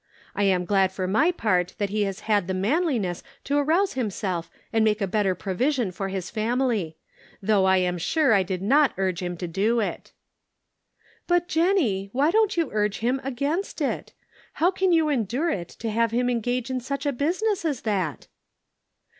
[0.33, 4.49] I am glad for my part that he has had the manliness to arouse himself
[4.73, 6.97] and make a better provision for his family;
[7.39, 10.11] though I am sure I did not urge him to do it.""
[11.27, 14.11] But, Jennie, why don't you urge him against it?
[14.53, 18.25] How can you endure it to have him engage in such a business as that?"